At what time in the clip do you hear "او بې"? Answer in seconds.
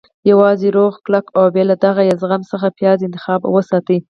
1.39-1.63